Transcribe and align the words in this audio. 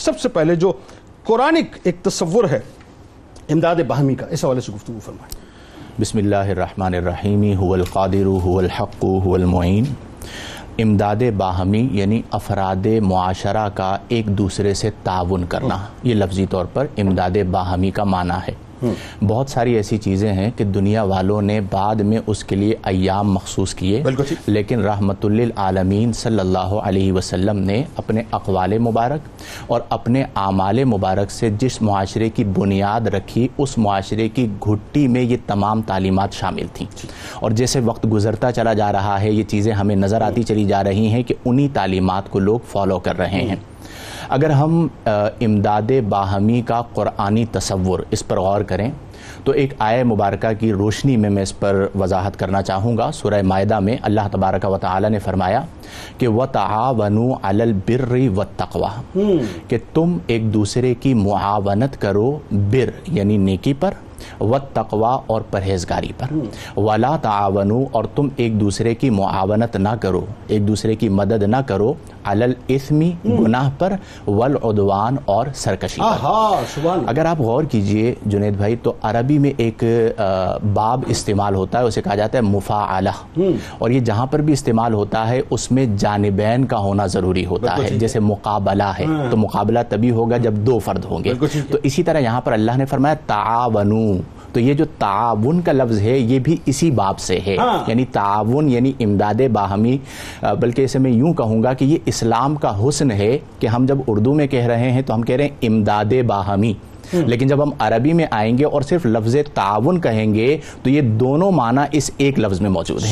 سب 0.00 0.20
سے 0.20 0.28
پہلے 0.28 0.54
جو 0.54 0.72
قرآنک 1.24 1.78
ایک 1.82 1.96
تصور 2.02 2.44
ہے، 2.44 2.60
امداد 3.48 3.76
باہمی 3.86 4.14
کا، 4.14 4.26
اس 4.30 4.44
حوالے 4.44 4.60
سے 4.60 4.72
گفتگو 4.72 4.98
فرمائیں۔ 5.04 5.46
بسم 6.00 6.18
اللہ 6.18 6.36
الرحمن 6.36 6.94
الرحیم، 6.94 7.42
هو 7.42 7.74
القادر، 7.74 8.24
هو 8.24 8.58
الحق، 8.58 9.04
هو 9.04 9.34
المعین۔ 9.34 9.84
امداد 10.78 11.22
باہمی 11.36 11.88
یعنی 11.92 12.22
افراد 12.30 12.86
معاشرہ 13.02 13.68
کا 13.68 13.96
ایک 14.08 14.26
دوسرے 14.26 14.74
سے 14.74 14.90
تعاون 15.02 15.44
کرنا۔ 15.46 15.78
یہ 16.02 16.14
لفظی 16.14 16.46
طور 16.46 16.64
پر 16.72 16.86
امداد 16.96 17.36
باہمی 17.50 17.90
کا 17.90 18.04
معنی 18.04 18.38
ہے۔ 18.48 18.54
بہت 19.26 19.50
ساری 19.50 19.74
ایسی 19.74 19.98
چیزیں 19.98 20.32
ہیں 20.32 20.50
کہ 20.56 20.64
دنیا 20.64 21.02
والوں 21.02 21.42
نے 21.42 21.60
بعد 21.60 21.94
میں 21.94 22.18
اس 22.26 22.44
کے 22.44 22.56
لیے 22.56 22.74
ایام 22.82 23.32
مخصوص 23.32 23.74
کیے۔ 23.74 24.02
لیکن 24.46 24.80
رحمت 24.80 25.24
للعالمین 25.24 26.12
صلی 26.12 26.40
اللہ 26.40 26.58
علیہ 26.58 27.12
وسلم 27.12 27.58
نے 27.58 27.82
اپنے 27.96 28.22
اقوال 28.32 28.78
مبارک 28.78 29.28
اور 29.66 29.80
اپنے 29.88 30.22
اعمال 30.22 30.84
مبارک 30.84 31.30
سے 31.30 31.50
جس 31.50 31.82
معاشرے 31.82 32.30
کی 32.30 32.44
بنیاد 32.44 33.00
رکھی 33.00 33.48
اس 33.58 33.78
معاشرے 33.78 34.28
کی 34.28 34.46
گھٹی 34.66 35.08
میں 35.08 35.22
یہ 35.22 35.36
تمام 35.46 35.82
تعلیمات 35.82 36.32
شامل 36.32 36.66
تھیں۔ 36.72 37.06
اور 37.34 37.50
جیسے 37.50 37.80
وقت 37.80 38.06
گزرتا 38.12 38.52
چلا 38.52 38.72
جا 38.72 38.92
رہا 38.92 39.20
ہے 39.20 39.30
یہ 39.30 39.42
چیزیں 39.42 39.72
ہمیں 39.72 39.96
نظر 39.96 40.20
آتی 40.20 40.42
چلی 40.42 40.64
جا 40.64 40.84
رہی 40.84 41.06
ہیں 41.06 41.22
کہ 41.22 41.34
انہی 41.44 41.68
تعلیمات 41.72 42.30
کو 42.30 42.38
لوگ 42.38 42.58
فالو 42.68 42.98
کر 42.98 43.18
رہے 43.18 43.40
ہیں۔ 43.42 43.56
اگر 44.28 44.50
ہم 44.50 44.86
امداد 45.06 45.90
باہمی 46.08 46.60
کا 46.66 46.82
قرآنی 46.94 47.44
تصور 47.52 48.00
اس 48.10 48.26
پر 48.28 48.40
غور 48.40 48.60
کریں، 48.60 48.90
تو 49.44 49.52
ایک 49.52 49.74
آئے 49.78 50.02
مبارکہ 50.04 50.52
کی 50.60 50.72
روشنی 50.72 51.16
میں 51.16 51.30
میں 51.30 51.42
اس 51.42 51.58
پر 51.58 51.86
وضاحت 52.00 52.38
کرنا 52.38 52.62
چاہوں 52.62 52.96
گا۔ 52.98 53.10
سورہ 53.12 53.42
معدہ 53.42 53.80
میں 53.80 53.96
اللہ 54.02 54.28
تبارک 54.32 54.64
و 54.64 54.78
تعالی 54.78 55.08
نے 55.08 55.18
فرمایا 55.18 55.60
کہ 56.18 56.28
وَتَعَاوَنُوا 56.28 57.36
عَلَى 57.42 57.62
الْبِرِّ 57.62 58.28
وَالتَّقْوَى۔ 58.36 59.20
کہ 59.68 59.78
تم 59.94 60.18
ایک 60.26 60.54
دوسرے 60.54 60.94
کی 60.94 61.14
معاونت 61.14 62.00
کرو 62.00 62.38
بر 62.50 62.90
یعنی 63.06 63.36
نیکی 63.36 63.74
پر 63.74 63.90
وَالتَّقْوَى 64.40 65.18
اور 65.26 65.40
پرہیزگاری 65.50 66.08
پر۔ 66.18 66.26
وَلَا 66.78 67.16
تَعَاوَنُوا 67.16 67.84
اور 67.92 68.04
تم 68.14 68.28
ایک 68.36 68.60
دوسرے 68.60 68.94
کی 68.94 69.10
معاونت 69.10 69.76
نہ 69.76 69.88
کرو 70.00 70.24
ایک 70.46 70.68
دوسرے 70.68 70.94
کی 70.94 71.08
مدد 71.08 71.42
نہ 71.42 71.56
کرو 71.66 71.92
الْإِثْمِ 72.24 73.10
گناہ 73.24 73.70
پر 73.78 73.92
والعدوان 74.26 75.16
اور 75.24 75.46
سرکشی 75.54 76.00
پر۔ 76.00 76.24
اگر 77.06 77.24
آپ 77.24 77.40
غور 77.40 77.64
کیجیے 77.64 78.14
جنید 78.26 78.56
بھائی 78.56 78.76
تو 78.82 78.92
عربی 79.02 79.38
میں 79.38 79.52
ایک 79.56 79.84
باب 80.74 81.04
استعمال 81.06 81.54
ہوتا 81.54 81.78
ہے 81.78 81.84
اسے 81.84 82.02
کہا 82.02 82.14
جاتا 82.14 82.38
ہے 82.38 82.42
مفاعلہ۔ 82.42 83.08
اور 83.78 83.90
یہ 83.90 84.00
جہاں 84.00 84.26
پر 84.26 84.38
بھی 84.38 84.52
استعمال 84.52 84.94
ہوتا 84.94 85.28
ہے 85.28 85.40
اس 85.50 85.72
میں 85.72 85.86
جانبین 85.96 86.64
کا 86.64 86.78
ہونا 86.78 87.06
ضروری 87.06 87.46
ہوتا 87.46 87.72
ہے۔ 87.72 87.88
جیسے 87.98 88.20
مقابلہ 88.20 88.82
ہے 88.82 89.04
تو 89.30 89.36
مقابلہ 89.36 89.78
تبھی 89.88 90.10
ہوگا 90.10 90.36
جب 90.36 90.52
دو 90.52 90.78
فرد 90.78 91.04
ہوں 91.04 91.24
گے۔ 91.24 91.32
تو 91.70 91.78
اسی 91.82 92.02
طرح 92.02 92.18
یہاں 92.18 92.40
پر 92.40 92.52
اللہ 92.52 92.72
نے 92.76 92.84
فرمایا 92.84 93.14
تعاونو۔ 93.26 94.12
تو 94.52 94.60
یہ 94.60 94.74
جو 94.74 94.84
تعاون 94.98 95.60
کا 95.60 95.72
لفظ 95.72 96.00
ہے 96.00 96.18
یہ 96.18 96.38
بھی 96.38 96.56
اسی 96.66 96.90
باب 96.90 97.18
سے 97.18 97.38
ہے۔ 97.46 97.56
ہاں۔ 97.58 97.84
یعنی 97.86 98.04
تعاون 98.04 98.68
یعنی 98.68 98.92
امداد 99.00 99.40
باہمی۔ 99.52 99.98
بلکہ 100.60 100.82
اسے 100.82 100.98
میں 100.98 101.10
یوں 101.10 101.34
کہوں 101.34 101.62
گا 101.62 101.72
کہ 101.72 101.84
یہ 101.84 101.96
اسلام 102.06 102.54
کا 102.54 102.88
حسن 102.88 103.10
ہے 103.10 103.38
کہ 103.58 103.66
ہم 103.66 103.86
جب 103.86 103.98
اردو 104.06 104.34
میں 104.34 104.46
کہہ 104.46 104.66
رہے 104.66 104.90
ہیں 104.90 105.02
تو 105.02 105.14
ہم 105.14 105.22
کہہ 105.22 105.36
رہے 105.36 105.44
ہیں 105.44 105.56
امداد 105.62 106.12
باہمی۔ 106.26 106.72
لیکن 107.12 107.46
جب 107.46 107.62
ہم 107.62 107.70
عربی 107.78 108.12
میں 108.12 108.26
آئیں 108.30 108.58
گے 108.58 108.64
اور 108.64 108.82
صرف 108.82 109.06
لفظ 109.06 109.36
تعاون 109.54 110.00
کہیں 110.00 110.34
گے 110.34 110.56
تو 110.82 110.90
یہ 110.90 111.00
دونوں 111.00 111.50
معنی 111.52 111.80
اس 111.92 112.10
ایک 112.18 112.38
لفظ 112.38 112.60
میں 112.60 112.70
موجود 112.70 113.02
ہیں 113.02 113.10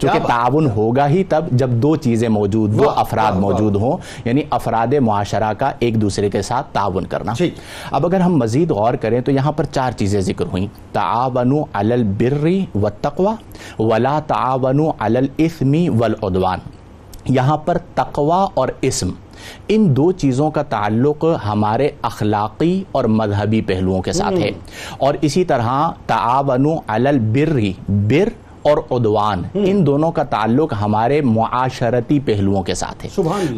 چونکہ۔ 0.00 0.18
تعاون 0.26 0.70
ہوگا 0.70 1.08
ہی 1.08 1.24
تب 1.24 1.44
جب 1.52 1.70
دو 1.70 1.94
چیزیں 1.96 2.28
موجود 2.28 2.78
دو 2.78 2.90
افراد۔ 2.90 3.32
موجود 3.32 3.76
ہوں 3.76 3.96
یعنی 4.24 4.42
افراد 4.50 4.94
معاشرہ 5.02 5.52
کا 5.52 5.72
ایک 5.78 6.00
دوسرے 6.00 6.30
کے 6.30 6.42
ساتھ 6.42 6.66
تعاون 6.72 7.06
کرنا 7.06 7.32
ٹھیک۔ 7.38 7.54
اب 7.90 8.06
اگر 8.06 8.20
ہم 8.20 8.36
مزید 8.36 8.70
غور 8.70 8.94
کریں 8.94 9.20
تو 9.20 9.32
یہاں 9.32 9.52
پر 9.52 9.64
چار 9.64 9.92
چیزیں 9.98 10.20
ذکر 10.20 10.44
ہوئیں 10.52 10.66
تعاونوا 10.92 11.64
علی 11.72 11.92
البر 11.92 12.46
والتقوی 12.74 13.82
ولا 13.82 14.18
تعاونوا 14.26 14.92
علی 14.98 15.18
الاثم 15.18 15.74
والعدوان 16.00 16.58
یہاں 17.28 17.56
پر 17.56 17.78
تقوی 17.94 18.46
اور 18.54 18.68
اسم 18.80 19.10
ان 19.68 19.96
دو 19.96 20.12
چیزوں 20.12 20.50
کا 20.50 20.62
تعلق 20.62 21.24
ہمارے 21.44 21.88
اخلاقی 22.02 22.84
اور 22.92 23.04
مذہبی 23.04 23.60
پہلوؤں 23.60 24.02
کے 24.02 24.12
ساتھ 24.12 24.34
ہے۔ 24.34 24.50
اور 24.98 25.14
اسی 25.20 25.44
طرح 25.44 25.90
تعاونوا 26.06 26.78
علی 26.86 27.08
البر 27.08 27.58
بر 27.88 28.28
اور 28.62 28.78
عدوان 28.90 29.42
ان 29.54 29.86
دونوں 29.86 30.12
کا 30.12 30.22
تعلق 30.22 30.74
ہمارے 30.80 31.20
معاشرتی 31.20 32.20
پہلوؤں 32.20 32.62
کے 32.62 32.74
ساتھ 32.74 33.04
ہے۔ 33.04 33.10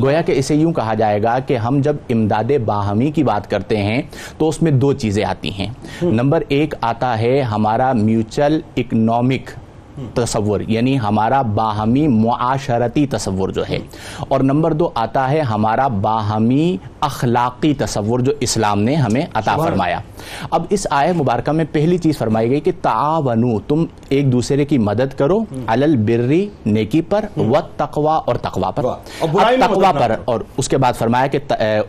گویا 0.03 0.21
کہ 0.23 0.33
اسے 0.33 0.55
یوں 0.55 0.73
کہا 0.73 0.95
جائے 0.95 1.23
گا 1.23 1.39
کہ 1.39 1.57
ہم 1.57 1.81
جب 1.81 1.97
امداد 2.11 2.51
باہمی 2.65 3.11
کی 3.11 3.23
بات 3.23 3.51
کرتے 3.51 3.77
ہیں 3.77 4.03
تو 4.39 4.49
اس 4.49 4.63
میں 4.63 4.73
دو 4.73 4.93
چیزیں 4.93 5.25
آتی 5.25 5.51
ہیں۔ 5.53 5.69
نمبر 6.03 6.43
ایک 6.49 6.75
آتا 6.81 7.19
ہے 7.19 7.41
ہمارا 7.41 7.93
میوچل 7.93 8.61
اکنامک 8.77 9.51
تصور 10.15 10.61
یعنی 10.69 11.01
ہمارا 11.01 11.43
باہمی 11.43 12.09
معاشرتی 12.09 13.07
تصور 13.07 13.49
جو 13.49 13.63
ہے۔ 13.69 13.79
اور 14.19 14.41
نمبر 14.41 14.73
دو 14.73 14.91
آتا 14.95 15.31
ہے 15.31 15.41
ہمارا 15.41 15.89
باہمی 15.89 16.77
اخلاقی 17.01 17.75
تصور 17.75 18.21
جو 18.21 18.33
اسلام 18.41 18.81
نے 18.81 18.95
ہمیں 18.95 19.27
عطا 19.35 19.57
فرمایا۔ 19.71 20.01
اب 20.51 20.65
اس 20.71 20.87
آئے 20.91 21.13
مبارکہ 21.13 21.53
میں 21.53 21.65
پہلی 21.73 21.99
چیز 21.99 22.19
فرمائی 22.19 22.51
گئی 22.51 22.61
کہ 22.61 22.73
تعاونو 22.83 23.61
تم 23.61 23.85
ایک 24.09 24.33
دوسرے 24.33 24.65
کی 24.65 24.79
مدد 24.79 25.19
کرو 25.19 25.41
علل 25.67 25.97
برری 25.97 26.49
نیکی 26.67 27.01
پر 27.01 27.25
و 27.37 27.53
تقوا 27.77 28.17
اور 28.17 28.37
تقوا 28.37 28.71
پر 28.71 28.83
تقوا 29.61 29.93
پر 29.93 30.11
اور 30.25 30.41
اس 30.57 30.69
کے 30.69 30.79
بعد 30.79 30.93
فرمایا 30.93 31.27
کہ 31.27 31.39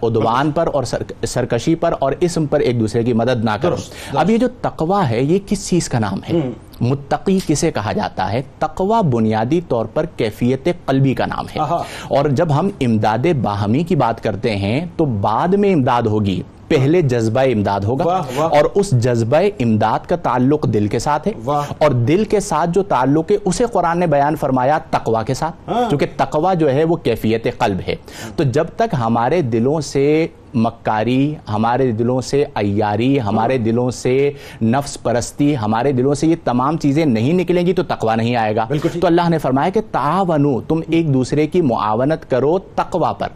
عدوان 0.03 0.51
پر 0.51 0.69
اور 0.73 0.83
سر- 0.83 1.25
سرکشی 1.27 1.75
پر 1.75 1.93
اور 1.99 2.11
اسم 2.19 2.45
پر 2.45 2.59
ایک 2.59 2.79
دوسرے 2.79 3.03
کی 3.03 3.13
مدد 3.13 3.43
نہ 3.43 3.49
کرو۔ 3.61 3.75
اب 4.13 4.29
یہ 4.29 4.37
جو 4.37 4.47
تقوا 4.61 5.09
ہے 5.09 5.23
یہ 5.23 5.39
کس 5.47 5.67
چیز 5.69 5.89
کا 5.89 5.99
نام 5.99 6.19
ہے؟ 6.29 6.49
متقی 6.81 7.39
کسے 7.47 7.71
کہا 7.71 7.93
جاتا 7.93 8.31
ہے؟ 8.31 8.41
تقوا 8.59 9.01
بنیادی 9.01 9.61
طور 9.67 9.85
پر 9.85 10.05
کیفیت 10.05 10.67
قلبی 10.85 11.13
کا 11.13 11.25
نام 11.25 11.45
ہے۔ 11.55 11.59
اور 12.07 12.29
جب 12.29 12.59
ہم 12.59 12.69
امداد 12.81 13.25
باہمی 13.41 13.83
کی 13.83 13.95
بات 13.95 14.23
کرتے 14.23 14.55
ہیں 14.55 14.85
تو 14.97 15.05
بعد 15.05 15.47
میں 15.47 15.73
امداد 15.73 16.01
ہوگی۔ 16.01 16.41
پہلے 16.69 17.01
جذبہ 17.01 17.41
امداد 17.41 17.79
ہوگا 17.79 18.05
واہ، 18.05 18.21
واہ۔ 18.35 18.49
اور 18.49 18.65
اس 18.75 18.91
جذبہ 18.91 19.37
امداد 19.59 19.99
کا 20.09 20.15
تعلق 20.15 20.67
دل 20.67 20.87
کے 20.87 20.99
ساتھ 20.99 21.27
ہے۔ 21.27 21.33
اور 21.77 21.91
دل 21.91 22.23
کے 22.23 22.39
ساتھ 22.39 22.69
جو 22.69 22.83
تعلق 22.83 23.31
ہے 23.31 23.37
اسے 23.45 23.65
قرآن 23.71 23.99
نے 23.99 24.07
بیان 24.07 24.35
فرمایا 24.35 24.77
تقوا 24.89 25.23
کے 25.23 25.33
ساتھ 25.33 25.69
ہاں۔ 25.69 25.89
کیونکہ 25.89 26.05
تقوا 26.17 26.53
جو 26.53 26.73
ہے 26.73 26.83
وہ 26.83 26.95
کیفیت 26.95 27.47
قلب 27.57 27.77
ہے 27.87 27.95
تو 28.35 28.43
جب 28.43 28.65
تک 28.75 28.95
ہمارے 28.99 29.41
دلوں 29.41 29.81
سے 29.81 30.27
مکاری 30.53 31.35
ہمارے 31.49 31.91
دلوں 31.91 32.21
سے 32.21 32.45
عیاری 32.55 33.21
ہمارے 33.21 33.57
دلوں 33.57 33.91
سے 33.91 34.31
نفس 34.61 35.03
پرستی 35.03 35.57
ہمارے 35.57 35.91
دلوں 35.91 36.13
سے 36.13 36.27
یہ 36.27 36.35
تمام 36.43 36.77
چیزیں 36.77 37.05
نہیں 37.05 37.33
نکلیں 37.33 37.65
گی 37.65 37.73
تو 37.73 37.83
تقوا 37.83 38.15
نہیں 38.15 38.35
آئے 38.35 38.55
گا۔ 38.55 38.65
تو 38.99 39.07
اللہ 39.07 39.29
نے 39.29 39.37
فرمایا 39.37 39.69
کہ 39.69 39.81
تعاونو 39.91 40.61
تم 40.61 40.79
ایک 40.89 41.13
دوسرے 41.13 41.47
کی 41.47 41.61
معاونت 41.61 42.29
کرو 42.29 42.59
تقوا 42.59 43.13
پر 43.13 43.27